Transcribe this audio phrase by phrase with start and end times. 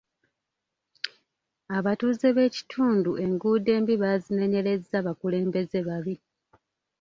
[1.77, 6.15] Abatuuze b'ekitundu enguudo embi baazinenyerezza bukulembeze babi.